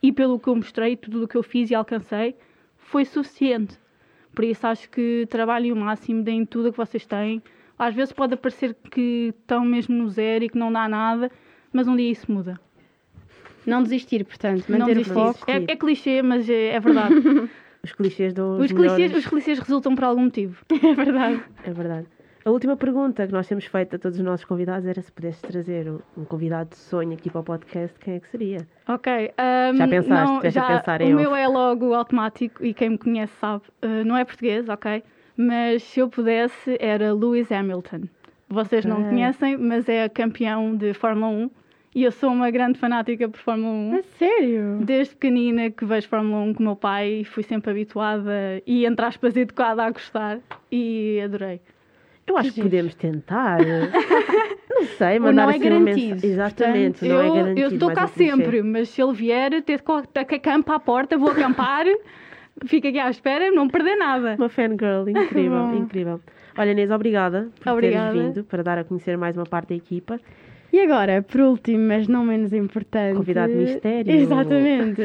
[0.03, 2.37] e pelo que eu mostrei, tudo o que eu fiz e alcancei,
[2.77, 3.77] foi suficiente.
[4.35, 7.42] Por isso acho que trabalhem o máximo, deem tudo o que vocês têm.
[7.79, 11.31] Às vezes pode parecer que estão mesmo no zero e que não dá nada,
[11.73, 12.59] mas um dia isso muda.
[13.66, 15.14] Não desistir, portanto, não manter o desistir.
[15.14, 15.51] foco.
[15.51, 17.14] É, é clichê, mas é, é verdade.
[17.83, 20.62] Os clichês dão os, os, clichês, os clichês resultam por algum motivo.
[20.70, 21.42] É verdade.
[21.64, 22.07] É verdade.
[22.44, 25.42] A última pergunta que nós temos feito a todos os nossos convidados era se pudesses
[25.42, 28.66] trazer um, um convidado de sonho aqui para o podcast, quem é que seria?
[28.88, 29.12] Ok.
[29.37, 30.24] ahm, Já pensaste?
[30.33, 31.40] Não, a já, pensar o em meu off?
[31.40, 33.64] é logo automático e quem me conhece sabe.
[33.83, 35.03] Ah, não é português, ok?
[35.37, 38.03] Mas se eu pudesse, era Lewis Hamilton.
[38.48, 39.11] Vocês não Ok.
[39.11, 41.50] conhecem, mas é campeão de Fórmula 1
[41.94, 43.98] e eu sou uma grande fanática por Fórmula 1.
[43.98, 44.79] A sério?
[44.83, 49.05] Desde pequenina que vejo Fórmula 1 com o meu pai, fui sempre habituada e, entre
[49.05, 50.38] aspas, educada a gostar
[50.72, 51.61] e adorei.
[52.31, 53.59] Eu acho Que podemos tentar.
[54.71, 56.31] não sei, mandar não é assim garantido, mensagem.
[56.31, 57.61] Exatamente, não eu é garantido.
[57.61, 59.83] eu estou cá sempre, mas se ele vier, ter
[60.27, 61.87] que acampa à porta, vou acampar,
[62.66, 64.37] fica aqui à espera, não perder nada.
[64.38, 66.21] Uma fangirl, incrível, incrível.
[66.57, 68.12] Olha, Inês, obrigada por Obrigada.
[68.12, 70.21] teres vindo para dar a conhecer mais uma parte da equipa.
[70.73, 73.16] E agora, por último, mas não menos importante.
[73.16, 74.12] Convidado mistério.
[74.12, 75.03] Exatamente.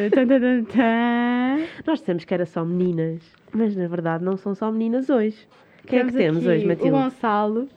[1.86, 5.48] Nós dissemos que era só meninas, mas na verdade não são só meninas hoje.
[5.86, 6.91] Quem é que temos aqui hoje, O Matilde?
[6.91, 7.67] Gonçalo.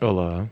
[0.00, 0.46] Olá.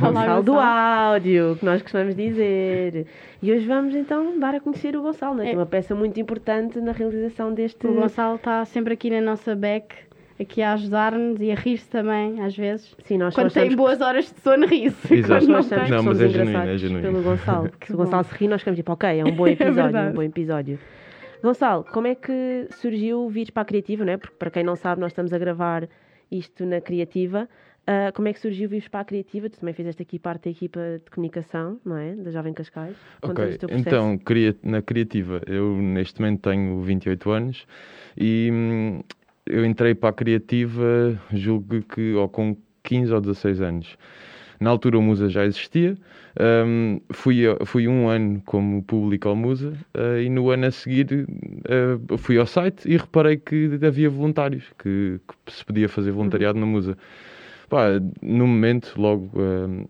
[0.00, 3.06] Gonçalo do áudio, que nós costumamos dizer.
[3.42, 5.44] E hoje vamos então dar a conhecer o Gonçalo, né?
[5.44, 5.54] que É.
[5.54, 7.86] é uma peça muito importante na realização deste.
[7.86, 9.94] O Gonçalo está sempre aqui na nossa back,
[10.38, 12.94] aqui a ajudar-nos e a rir-se também, às vezes.
[13.04, 15.14] Sim, nós Quando nós estamos- tem boas horas de sono, ri-se.
[15.14, 15.44] Exato.
[15.46, 15.90] Quando nós não estamos.
[15.90, 17.02] Não, mas é genuíno, é genuíno.
[17.10, 17.70] Pelo Gonçalo.
[17.84, 17.96] Se o.
[17.96, 20.10] Gonçalo se ri, nós ficamos tipo, ok, é um bom episódio, verdade.
[20.10, 20.78] um bom episódio.
[21.42, 24.16] Gonçalo, como é que surgiu o vir para a Criativa, né?
[24.16, 25.88] Porque para quem não sabe, nós estamos a gravar
[26.30, 27.48] isto na Criativa.
[27.86, 29.48] Ah, como é que surgiu o vir para a Criativa?
[29.48, 32.16] Tu também fizeste aqui parte da equipa de comunicação, não é?
[32.16, 32.96] Da Jovem Cascais.
[33.22, 34.18] Ok, então,
[34.64, 37.66] na Criativa, eu neste momento tenho 28 anos
[38.16, 39.00] e hum,
[39.46, 43.96] eu entrei para a Criativa, julgo que ou com 15 ou 16 anos.
[44.60, 45.96] Na altura o Musa já existia,
[46.66, 51.26] hum, fui, fui um ano como público ao Musa eh, e no ano a seguir
[51.68, 56.58] eh, fui ao site e reparei que havia voluntários, que, que se podia fazer voluntariado
[56.58, 56.96] no Musa.
[57.68, 57.86] Pá,
[58.22, 59.28] no momento, logo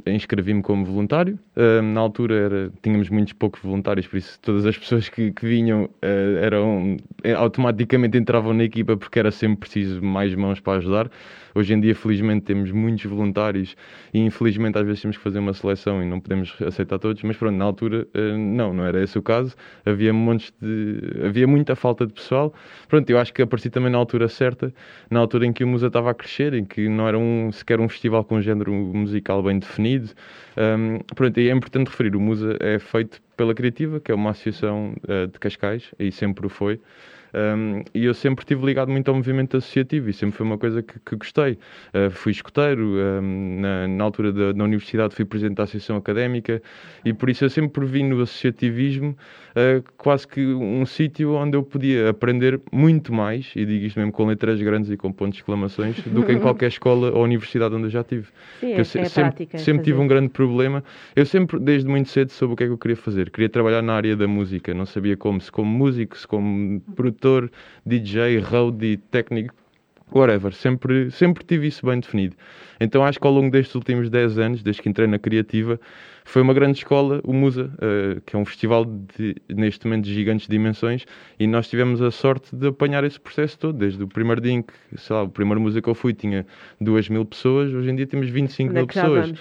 [0.06, 1.38] eh, inscrevi-me como voluntário.
[1.54, 5.46] Eh, na altura era, tínhamos muitos poucos voluntários, por isso todas as pessoas que, que
[5.46, 6.96] vinham eh, eram,
[7.36, 11.10] automaticamente entravam na equipa porque era sempre preciso mais mãos para ajudar.
[11.54, 13.76] Hoje em dia, felizmente, temos muitos voluntários
[14.12, 17.34] e infelizmente às vezes temos que fazer uma seleção e não podemos aceitar todos, mas
[17.36, 18.06] pronto, na altura
[18.38, 19.56] não, não era esse o caso.
[19.86, 21.00] Havia montes de.
[21.24, 22.52] havia muita falta de pessoal.
[22.88, 24.70] Pronto, eu acho que apareci também na altura certa,
[25.10, 27.80] na altura em que o Musa estava a crescer, em que não era um, sequer
[27.80, 30.10] um festival com género musical bem definido.
[30.56, 34.30] Um, pronto, e é importante referir, o Musa é feito pela Criativa, que é uma
[34.30, 36.80] associação eh, de Cascais, e sempre o foi.
[37.34, 40.80] Um, e eu sempre estive ligado muito ao movimento associativo e sempre foi uma coisa
[40.82, 41.58] que, que gostei.
[41.92, 46.62] Uh, fui escoteiro, um, na, na altura da, da universidade fui presidente da associação académica
[47.04, 51.62] e por isso eu sempre vi no associativismo uh, quase que um sítio onde eu
[51.62, 55.42] podia aprender muito mais, e digo isto mesmo com letras grandes e com pontos de
[55.42, 58.28] exclamações, do que em qualquer escola ou universidade onde eu já tive.
[58.60, 59.56] Sim, é, Eu se- é a sempre, prática.
[59.58, 60.82] é sempre tive um grande problema.
[61.14, 63.25] Eu sempre, desde muito cedo, soube o que é que eu queria fazer.
[63.30, 64.72] Queria trabalhar na área da música.
[64.74, 67.50] Não sabia como, se como músico, se como produtor,
[67.84, 69.54] DJ, roadie, técnico,
[70.12, 70.52] whatever.
[70.52, 72.36] Sempre, sempre tive isso bem definido.
[72.80, 75.80] Então acho que ao longo destes últimos 10 anos, desde que entrei na criativa,
[76.26, 80.12] foi uma grande escola, o Musa, uh, que é um festival de, neste momento de
[80.12, 81.06] gigantes dimensões,
[81.38, 84.60] e nós tivemos a sorte de apanhar esse processo todo, desde o primeiro dia em
[84.60, 86.44] que, sei lá, o primeiro Musa que eu fui tinha
[86.80, 89.32] 2 mil pessoas, hoje em dia temos 25 Onde é mil pessoas.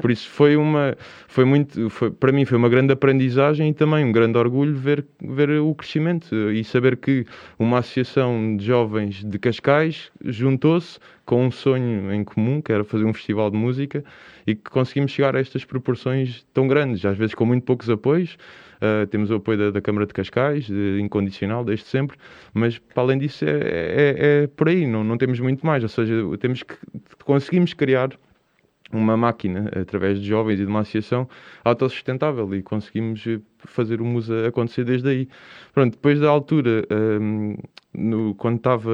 [0.00, 0.96] Por isso foi uma,
[1.28, 5.06] foi muito, foi, para mim foi uma grande aprendizagem e também um grande orgulho ver,
[5.22, 7.24] ver o crescimento eh, e saber que
[7.56, 10.98] uma associação de jovens de Cascais juntou-se
[11.32, 14.04] com um sonho em comum, que era fazer um festival de música
[14.46, 18.36] e que conseguimos chegar a estas proporções tão grandes, às vezes com muito poucos apoios.
[18.76, 22.18] Uh, temos o apoio da, da, Câmara de Cascais, de, incondicional, desde sempre,
[22.52, 25.88] mas para além disso é, é, é, por aí, não, não temos muito mais, ou
[25.88, 26.74] seja, temos que,
[27.24, 28.10] conseguimos criar
[28.92, 31.26] uma máquina através de jovens e de uma associação
[31.64, 33.24] autossustentável e conseguimos
[33.66, 35.28] fazer o Musa acontecer desde aí.
[35.72, 36.84] Pronto, depois da altura,
[37.20, 37.56] um,
[37.94, 38.90] no, quando estava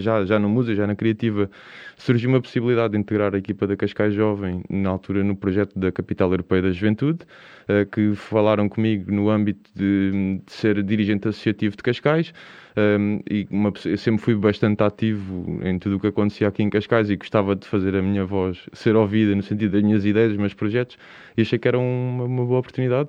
[0.00, 1.50] já, já no Musa, já na Criativa,
[1.96, 5.90] surgiu uma possibilidade de integrar a equipa da Cascais Jovem, na altura no projeto da
[5.90, 7.20] Capital Europeia da Juventude,
[7.68, 12.32] uh, que falaram comigo no âmbito de, de ser dirigente associativo de Cascais.
[12.76, 16.70] Um, e uma, eu sempre fui bastante ativo em tudo o que acontecia aqui em
[16.70, 20.28] Cascais e gostava de fazer a minha voz ser ouvida no sentido das minhas ideias,
[20.28, 20.96] dos meus projetos,
[21.36, 23.08] e achei que era uma, uma boa oportunidade.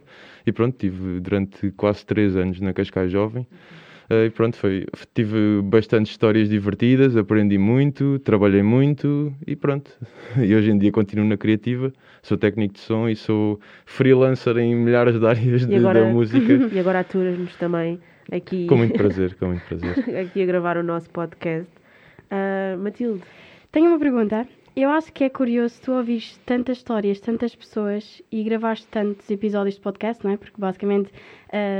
[0.49, 3.45] E pronto, tive durante quase três anos na Cascais Jovem.
[4.09, 9.91] Uh, e pronto, foi, tive bastante histórias divertidas, aprendi muito, trabalhei muito e pronto.
[10.41, 14.75] E hoje em dia continuo na criativa, sou técnico de som e sou freelancer em
[14.75, 16.53] milhares de áreas de, agora, da música.
[16.73, 17.99] E agora aturas-nos também
[18.31, 18.65] aqui.
[18.65, 19.99] Com muito prazer, com muito prazer.
[20.17, 21.69] aqui a gravar o nosso podcast.
[22.31, 23.21] Uh, Matilde.
[23.71, 24.47] Tenho uma pergunta.
[24.75, 29.75] Eu acho que é curioso tu ouvires tantas histórias, tantas pessoas e gravares tantos episódios
[29.75, 30.37] de podcast, não é?
[30.37, 31.09] Porque basicamente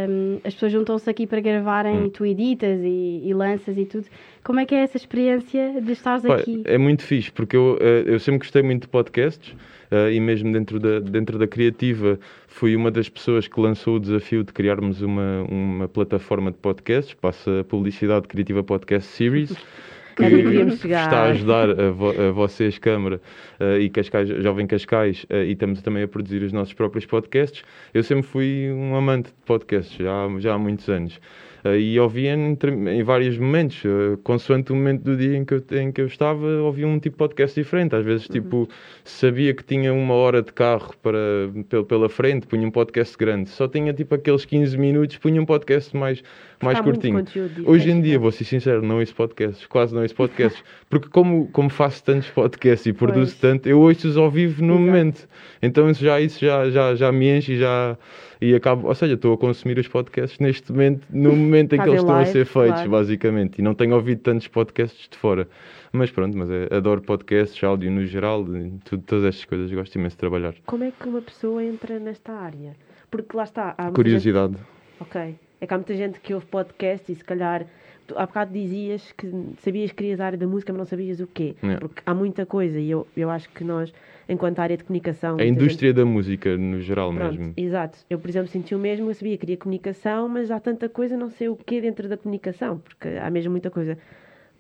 [0.10, 2.06] um, as pessoas juntam-se aqui para gravarem hum.
[2.08, 4.08] e tu editas e, e, lanças e tudo.
[4.44, 6.62] Como é que é essa experiência de estares Pá, aqui?
[6.66, 9.54] É muito fixe, porque eu, eh, eu sempre gostei muito de podcasts
[9.92, 14.00] uh, e mesmo dentro da, dentro da criativa fui uma das pessoas que lançou o
[14.00, 19.56] desafio de criarmos uma, uma plataforma de podcasts, passa a publicidade Criativa Podcast Series.
[20.20, 23.22] que está a ajudar a, vo a vocês, Câmara
[23.60, 27.64] uh, e Cascais, Jovem Cascais, uh, e estamos também a produzir os nossos próprios podcasts.
[27.94, 31.20] Eu sempre fui um amante de podcasts, já, já há muitos anos.
[31.64, 35.56] Uh, e ouvia em, em, vários momentos, uh, consoante o momento do dia em que,
[35.56, 37.96] eu, em que eu estava, ouvia um tipo de podcast diferente.
[37.96, 38.34] Às vezes, uhum.
[38.34, 38.70] tipo,
[39.04, 41.20] sabia que tinha uma hora de carro para,
[41.68, 43.50] pela, pela frente, punha um podcast grande.
[43.50, 46.24] Só tinha tipo aqueles 15 minutos, punha um podcast mais,
[46.64, 47.24] mais curtinho.
[47.66, 51.48] Hoje em dia, vou ser sincero, não ouço podcasts, quase não ouço podcasts, porque como,
[51.48, 53.42] como faço tantos podcasts e produzo pois.
[53.42, 54.86] tanto, eu ouço-os ao vivo no Exato.
[54.86, 55.30] momento.
[55.62, 57.98] Então isso já, isso já, já, já me enche e já
[58.42, 61.90] e acabo, ou seja, estou a consumir os podcasts neste momento, no momento em que
[61.90, 62.90] eles estão live, a ser feitos, claro.
[62.90, 65.48] basicamente, e não tenho ouvido tantos podcasts de fora.
[65.92, 68.46] Mas pronto, mas é, adoro podcasts, áudio no geral,
[68.86, 70.54] tudo, todas estas coisas, gosto imenso de trabalhar.
[70.66, 72.76] Como é que uma pessoa entra nesta área?
[73.12, 73.74] Porque lá está.
[73.94, 74.54] Curiosidade.
[74.54, 75.02] Gente...
[75.02, 75.36] Ok.
[75.62, 77.66] É que há muita gente que ouve podcast e se calhar
[78.10, 81.20] tu há bocado dizias que sabias que querias a área da música, mas não sabias
[81.20, 81.56] o quê.
[81.62, 81.76] É.
[81.76, 83.94] Porque há muita coisa e eu, eu acho que nós,
[84.28, 85.38] enquanto área de comunicação.
[85.38, 85.98] A indústria gente...
[85.98, 87.54] da música, no geral Pronto, mesmo.
[87.56, 88.00] Exato.
[88.10, 91.16] Eu, por exemplo, senti o mesmo, eu sabia que queria comunicação, mas há tanta coisa,
[91.16, 93.98] não sei o quê dentro da comunicação, porque há mesmo muita coisa.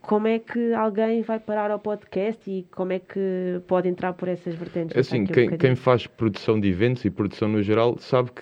[0.01, 4.29] Como é que alguém vai parar ao podcast e como é que pode entrar por
[4.29, 4.95] essas vertentes?
[4.95, 8.41] Assim, quem, um quem faz produção de eventos e produção no geral sabe que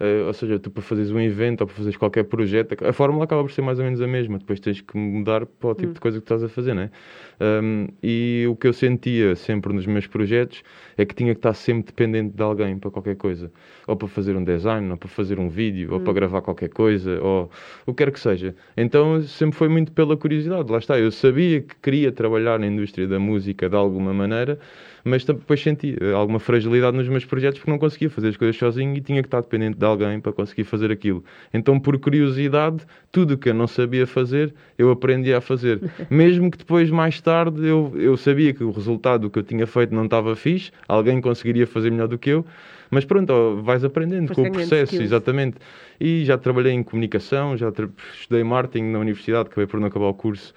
[0.00, 3.24] Uh, ou seja, tu para fazeres um evento ou para fazeres qualquer projeto, a fórmula
[3.24, 4.38] acaba por ser mais ou menos a mesma.
[4.38, 5.92] Depois tens que mudar para o tipo hum.
[5.92, 6.90] de coisa que estás a fazer, não é?
[7.38, 10.62] Um, e o que eu sentia sempre nos meus projetos
[10.96, 13.52] é que tinha que estar sempre dependente de alguém para qualquer coisa.
[13.86, 15.94] Ou para fazer um design, ou para fazer um vídeo, hum.
[15.94, 16.14] ou para hum.
[16.14, 17.50] gravar qualquer coisa, ou
[17.84, 18.54] o que quer que seja.
[18.78, 20.72] Então sempre foi muito pela curiosidade.
[20.72, 24.58] Lá está, eu sabia que queria trabalhar na indústria da música de alguma maneira
[25.04, 28.56] mas depois senti eh, alguma fragilidade nos meus projetos porque não conseguia fazer as coisas
[28.56, 31.24] sozinho e tinha que estar dependente de alguém para conseguir fazer aquilo.
[31.52, 35.80] Então, por curiosidade, tudo o que eu não sabia fazer, eu aprendi a fazer.
[36.10, 39.66] Mesmo que depois, mais tarde, eu, eu sabia que o resultado do que eu tinha
[39.66, 42.44] feito não estava fixe, alguém conseguiria fazer melhor do que eu.
[42.90, 45.04] Mas pronto, vais aprendendo com o processo, skills.
[45.04, 45.58] exatamente.
[46.00, 47.72] E já trabalhei em comunicação, já
[48.18, 50.52] estudei marketing na universidade, acabei por não acabar o curso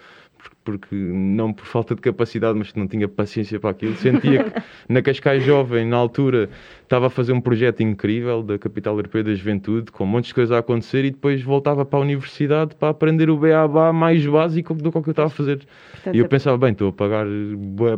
[0.63, 3.95] porque não por falta de capacidade, mas que não tinha paciência para aquilo.
[3.95, 6.49] Sentia que na Cascais Jovem, na altura,
[6.82, 10.34] estava a fazer um projeto incrível da Capital Europeia da Juventude, com um monte de
[10.34, 14.73] coisas a acontecer, e depois voltava para a universidade para aprender o BABA mais básico
[14.73, 15.65] do que eu estava a fazer.
[15.91, 17.26] Portanto, e eu pensava, bem, estou a pagar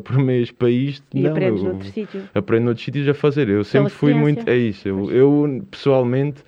[0.04, 1.06] por mês para isto.
[1.13, 2.21] E não, aprendes noutro sítio.
[2.34, 3.49] Aprendo noutros sítios a fazer.
[3.49, 4.49] Eu sempre fui muito.
[4.49, 4.88] É isso.
[4.88, 6.43] Eu, eu pessoalmente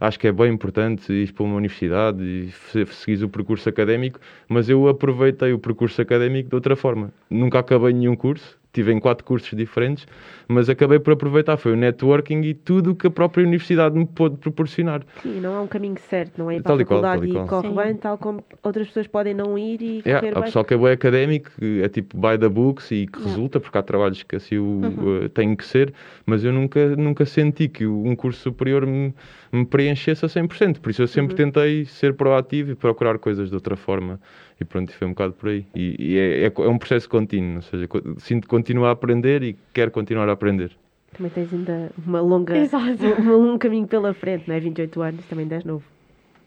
[0.00, 4.68] acho que é bem importante ir para uma universidade e seguir o percurso académico, mas
[4.68, 7.12] eu aproveitei o percurso académico de outra forma.
[7.30, 10.06] Nunca acabei nenhum curso, tive em quatro cursos diferentes,
[10.46, 14.06] mas acabei por aproveitar, foi o networking e tudo o que a própria universidade me
[14.06, 15.02] pôde proporcionar.
[15.22, 17.20] Sim, não há um caminho certo, não é ir para Tal a e qual, faculdade
[17.22, 17.46] tal e qual.
[17.48, 17.74] corre Sim.
[17.74, 20.44] bem, tal como outras pessoas podem não ir e Yeah, correr há bem.
[20.44, 23.28] pessoal que é bem académico, que é tipo by the books e que Yeah.
[23.28, 25.24] resulta, porque há trabalhos que assim o, Uhum.
[25.24, 25.92] uh, têm que ser,
[26.26, 29.14] mas eu nunca, nunca senti que um curso superior me,
[29.52, 31.50] me preenchesse a 100%, por isso eu sempre Uhum.
[31.50, 34.20] tentei ser proativo e procurar coisas de outra forma,
[34.60, 35.66] e pronto, e foi um bocado por aí.
[35.74, 37.88] E, e é, é, é um processo contínuo, ou seja,
[38.18, 40.72] sinto que continuo a aprender e quero continuar a aprender.
[41.16, 43.04] Também tens ainda uma longa, Exato.
[43.04, 44.60] um, um longo caminho pela frente, não é?
[44.60, 45.84] 28 anos, também 10 novo.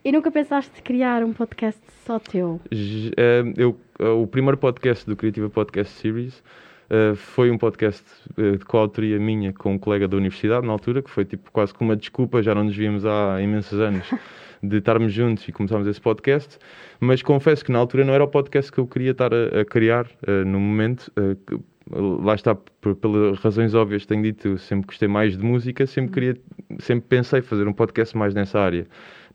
[0.03, 2.61] E nunca pensaste criar um podcast só teu?
[2.71, 6.41] Eh, eu, eh, o primeiro podcast do Criativa Podcast Series
[6.89, 8.03] eh, foi um podcast
[8.37, 11.81] de coautoria minha com um colega da universidade na altura, que foi tipo quase que
[11.81, 14.09] uma desculpa, já não nos víamos há imensos anos,
[14.61, 16.57] de estarmos juntos e começámos esse podcast.
[16.99, 19.65] Mas confesso que na altura não era o podcast que eu queria estar a, a
[19.65, 21.11] criar eh, no momento.
[21.47, 21.59] que-
[21.91, 26.13] lá está, por, pelas razões óbvias tenho dito, eu sempre gostei mais de música, sempre
[26.13, 26.37] queria,
[26.79, 28.85] sempre pensei fazer um podcast mais nessa área.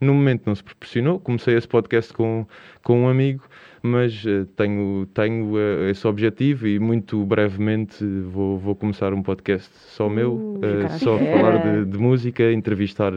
[0.00, 2.46] No momento não se proporcionou, comecei esse podcast com,
[2.82, 3.44] com um amigo,
[3.86, 9.70] mas eh, tenho, tenho eh, esse objetivo e muito brevemente vou, vou começar um podcast
[9.76, 11.36] só meu, Uh, à só espera.
[11.36, 13.12] falar de, de música, entrevistar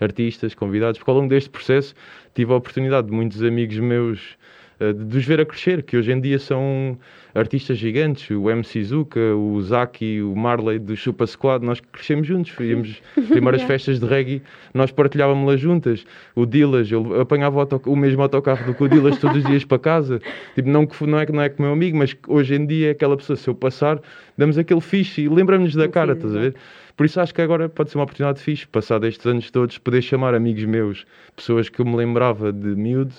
[0.00, 1.94] artistas, convidados, porque ao longo deste processo
[2.34, 4.38] tive a oportunidade de muitos amigos meus
[4.78, 6.98] de, de os ver a crescer, que hoje em dia são
[7.34, 12.50] artistas gigantes, o MC Zuka, o Zaki, o Marley do Chupa Squad, nós crescemos juntos,
[12.52, 17.82] fizemos primeiras festas de reggae, nós partilhávamos lá juntas, o Dilas, eu apanhava o, auto-
[17.90, 20.20] o mesmo autocarro do que o Dilas todos os dias para casa,
[20.54, 22.92] tipo, não, que, não, é, que- não é que meu amigo, mas hoje em dia
[22.92, 24.00] aquela pessoa, se eu passar,
[24.36, 26.54] damos aquele fixe e lembramos-nos da cara, estás a ver?
[26.96, 30.00] Por isso acho que agora pode ser uma oportunidade fixe, passado estes anos todos, poder
[30.00, 33.12] chamar amigos meus, pessoas que eu me lembrava de miúdo,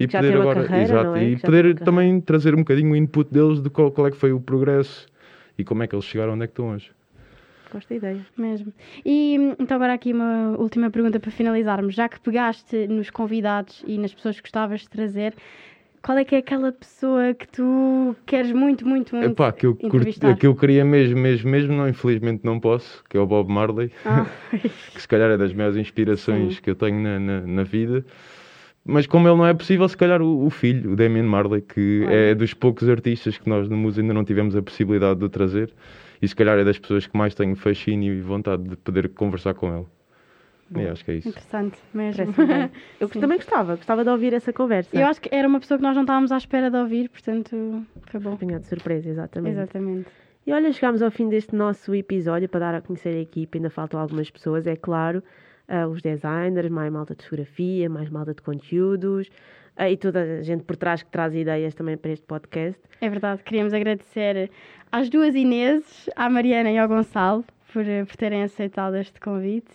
[0.00, 1.24] e Já poder agora carreira, exato, é?
[1.24, 4.16] e já poder também trazer um bocadinho o input deles de qual, qual é que
[4.16, 5.06] foi o progresso
[5.58, 6.90] e como é que eles chegaram onde é que estão hoje.
[7.70, 8.26] Gosto da ideia.
[8.36, 8.72] Mesmo.
[9.04, 11.94] E então agora aqui uma última pergunta para finalizarmos.
[11.94, 15.34] Já que pegaste nos convidados e nas pessoas que gostavas de trazer,
[16.02, 19.76] qual é que é aquela pessoa que tu queres muito, muito, muito Epá, que eu,
[19.76, 23.52] curti, que eu queria mesmo, mesmo, mesmo, não, infelizmente não posso, que é o Bob
[23.52, 27.62] Marley, Ah, que se calhar é das maiores inspirações que eu tenho na, na, na
[27.62, 28.04] vida.
[28.84, 32.04] Mas como ele não é possível, se calhar o, o filho, o Damien Marley, que
[32.08, 35.28] é dos poucos artistas que nós no museu ainda não tivemos a possibilidade de o
[35.28, 35.72] trazer,
[36.20, 39.54] e se calhar é das pessoas que mais tenho fascínio e vontade de poder conversar
[39.54, 39.86] com ele.
[40.76, 41.28] E acho que é isso.
[41.28, 42.26] interessante mesmo.
[43.00, 43.20] Eu Sim.
[43.20, 44.96] também gostava, gostava de ouvir essa conversa.
[44.96, 47.84] Eu acho que era uma pessoa que nós não estávamos à espera de ouvir, portanto
[48.06, 48.34] foi bom.
[48.34, 49.52] Apanhado de surpresa, exatamente.
[49.52, 50.08] Exatamente.
[50.46, 53.58] E olha, chegámos ao fim deste nosso episódio para dar a conhecer a equipe.
[53.58, 55.22] Ainda faltam algumas pessoas, é claro.
[55.70, 59.30] Ah, os designers, mais malta de fotografia, mais malta de conteúdos
[59.76, 62.80] ah, e toda a gente por trás que traz ideias também para este podcast.
[63.00, 64.50] É verdade, queríamos agradecer
[64.90, 69.70] às duas Ineses, à Mariana e ao Gonçalo, por, eh, por terem aceitado este convite.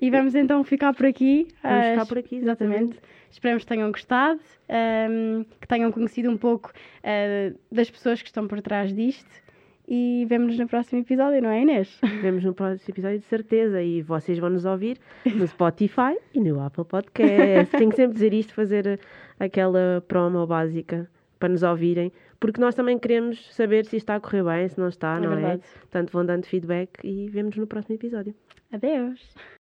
[0.00, 1.48] E vamos então ficar por aqui.
[1.62, 2.98] Vamos ficar por aqui, Exatamente.
[3.30, 6.72] Esperamos que tenham gostado, ahm, que tenham conhecido um pouco
[7.04, 9.47] ah, das pessoas que estão por trás disto.
[9.90, 11.98] E vemo-nos no próximo episódio, não é, Inês?
[12.20, 16.60] Vemos no próximo episódio de certeza e vocês vão nos ouvir no Spotify e no
[16.60, 17.70] Apple Podcast.
[17.76, 19.00] Tenho que sempre dizer isto, fazer
[19.40, 24.20] aquela promo básica para nos ouvirem, porque nós também queremos saber se isto está a
[24.20, 25.62] correr bem, se não está, É não verdade.
[25.64, 25.78] é?
[25.78, 28.34] Portanto, vão dando feedback e vemos no próximo episódio.
[28.70, 29.57] Adeus!